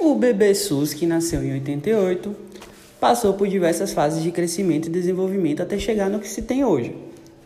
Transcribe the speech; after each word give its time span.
O 0.00 0.14
bebê 0.14 0.54
SUS, 0.54 0.94
que 0.94 1.04
nasceu 1.04 1.44
em 1.44 1.52
88, 1.52 2.34
passou 2.98 3.34
por 3.34 3.46
diversas 3.46 3.92
fases 3.92 4.22
de 4.22 4.30
crescimento 4.30 4.86
e 4.86 4.90
desenvolvimento 4.90 5.62
até 5.62 5.78
chegar 5.78 6.08
no 6.08 6.18
que 6.18 6.26
se 6.26 6.40
tem 6.40 6.64
hoje. 6.64 6.94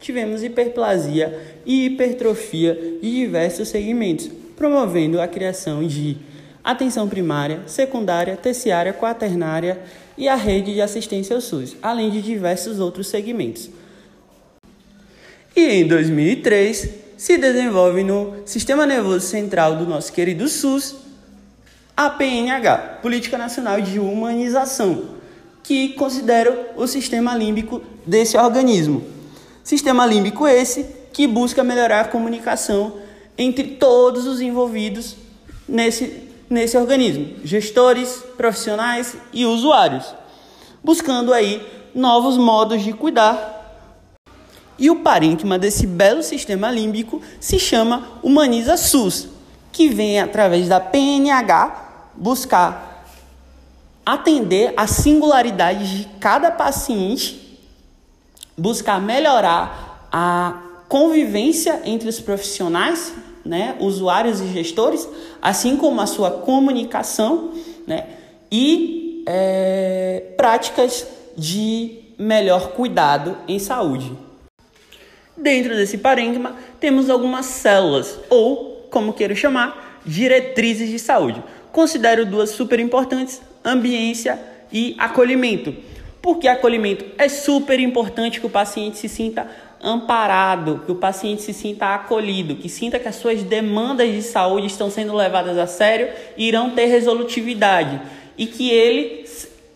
Tivemos 0.00 0.42
hiperplasia 0.42 1.58
e 1.66 1.84
hipertrofia 1.84 2.74
de 3.02 3.10
diversos 3.10 3.68
segmentos, 3.68 4.30
promovendo 4.56 5.20
a 5.20 5.28
criação 5.28 5.86
de 5.86 6.16
atenção 6.64 7.06
primária, 7.06 7.60
secundária, 7.66 8.34
terciária, 8.34 8.94
quaternária 8.94 9.78
e 10.16 10.26
a 10.26 10.34
rede 10.34 10.72
de 10.72 10.80
assistência 10.80 11.36
ao 11.36 11.42
SUS, 11.42 11.76
além 11.82 12.10
de 12.10 12.22
diversos 12.22 12.80
outros 12.80 13.08
segmentos. 13.08 13.68
E 15.54 15.66
em 15.66 15.86
2003 15.86 16.88
se 17.14 17.36
desenvolve 17.36 18.02
no 18.02 18.36
sistema 18.46 18.86
nervoso 18.86 19.26
central 19.26 19.76
do 19.76 19.84
nosso 19.86 20.10
querido 20.10 20.48
SUS 20.48 21.07
a 21.98 22.08
PNH, 22.08 23.00
Política 23.02 23.36
Nacional 23.36 23.80
de 23.80 23.98
Humanização, 23.98 25.16
que 25.64 25.94
considera 25.94 26.70
o 26.76 26.86
sistema 26.86 27.34
límbico 27.34 27.82
desse 28.06 28.38
organismo. 28.38 29.02
Sistema 29.64 30.06
límbico 30.06 30.46
esse 30.46 30.86
que 31.12 31.26
busca 31.26 31.64
melhorar 31.64 32.02
a 32.02 32.08
comunicação 32.08 32.92
entre 33.36 33.64
todos 33.64 34.28
os 34.28 34.40
envolvidos 34.40 35.16
nesse, 35.68 36.22
nesse 36.48 36.78
organismo, 36.78 37.34
gestores, 37.42 38.22
profissionais 38.36 39.16
e 39.32 39.44
usuários, 39.44 40.14
buscando 40.84 41.34
aí 41.34 41.66
novos 41.92 42.36
modos 42.36 42.80
de 42.84 42.92
cuidar. 42.92 43.82
E 44.78 44.88
o 44.88 45.00
parênquima 45.00 45.58
desse 45.58 45.84
belo 45.84 46.22
sistema 46.22 46.70
límbico 46.70 47.20
se 47.40 47.58
chama 47.58 48.06
Humaniza 48.22 48.76
SUS, 48.76 49.26
que 49.72 49.88
vem 49.88 50.20
através 50.20 50.68
da 50.68 50.78
PNH 50.78 51.87
buscar 52.18 53.04
atender 54.04 54.72
a 54.76 54.86
singularidade 54.86 55.98
de 55.98 56.08
cada 56.18 56.50
paciente, 56.50 57.58
buscar 58.56 59.00
melhorar 59.00 60.08
a 60.10 60.62
convivência 60.88 61.82
entre 61.84 62.08
os 62.08 62.18
profissionais, 62.18 63.12
né, 63.44 63.76
usuários 63.78 64.40
e 64.40 64.48
gestores, 64.48 65.08
assim 65.40 65.76
como 65.76 66.00
a 66.00 66.06
sua 66.06 66.30
comunicação, 66.30 67.52
né, 67.86 68.06
e 68.50 69.22
é, 69.26 70.32
práticas 70.36 71.06
de 71.36 71.98
melhor 72.18 72.72
cuidado 72.72 73.36
em 73.46 73.58
saúde. 73.58 74.10
Dentro 75.36 75.76
desse 75.76 75.98
parênquima, 75.98 76.56
temos 76.80 77.08
algumas 77.08 77.46
células, 77.46 78.18
ou, 78.28 78.88
como 78.90 79.12
queiro 79.12 79.36
chamar, 79.36 80.00
diretrizes 80.04 80.88
de 80.88 80.98
saúde 80.98 81.42
considero 81.72 82.26
duas 82.26 82.50
super 82.50 82.80
importantes: 82.80 83.40
ambiência 83.64 84.38
e 84.72 84.94
acolhimento. 84.98 85.74
Porque 86.20 86.48
acolhimento 86.48 87.04
é 87.16 87.28
super 87.28 87.78
importante 87.78 88.40
que 88.40 88.46
o 88.46 88.50
paciente 88.50 88.98
se 88.98 89.08
sinta 89.08 89.48
amparado, 89.82 90.82
que 90.84 90.92
o 90.92 90.96
paciente 90.96 91.42
se 91.42 91.52
sinta 91.52 91.94
acolhido, 91.94 92.56
que 92.56 92.68
sinta 92.68 92.98
que 92.98 93.06
as 93.06 93.14
suas 93.16 93.42
demandas 93.42 94.10
de 94.12 94.22
saúde 94.22 94.66
estão 94.66 94.90
sendo 94.90 95.14
levadas 95.14 95.56
a 95.56 95.66
sério 95.66 96.08
e 96.36 96.48
irão 96.48 96.70
ter 96.70 96.86
resolutividade 96.86 98.00
e 98.36 98.46
que 98.46 98.70
ele 98.70 99.24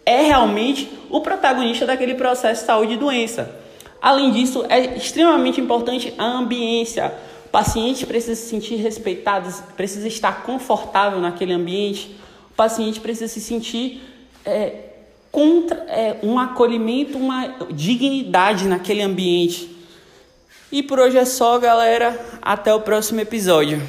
é 0.04 0.22
realmente 0.22 0.90
o 1.08 1.20
protagonista 1.20 1.86
daquele 1.86 2.14
processo 2.14 2.62
de 2.62 2.66
saúde 2.66 2.94
e 2.94 2.96
doença. 2.96 3.54
Além 4.00 4.32
disso, 4.32 4.64
é 4.68 4.96
extremamente 4.96 5.60
importante 5.60 6.12
a 6.18 6.24
ambiência 6.24 7.12
paciente 7.52 8.06
precisa 8.06 8.34
se 8.34 8.48
sentir 8.48 8.76
respeitado, 8.76 9.52
precisa 9.76 10.08
estar 10.08 10.42
confortável 10.42 11.20
naquele 11.20 11.52
ambiente. 11.52 12.16
O 12.50 12.54
paciente 12.54 12.98
precisa 12.98 13.28
se 13.28 13.40
sentir 13.40 14.02
é, 14.44 14.72
contra, 15.30 15.76
é, 15.88 16.16
um 16.22 16.38
acolhimento, 16.38 17.18
uma 17.18 17.54
dignidade 17.70 18.66
naquele 18.66 19.02
ambiente. 19.02 19.70
E 20.72 20.82
por 20.82 20.98
hoje 20.98 21.18
é 21.18 21.26
só, 21.26 21.58
galera. 21.58 22.18
Até 22.40 22.74
o 22.74 22.80
próximo 22.80 23.20
episódio. 23.20 23.82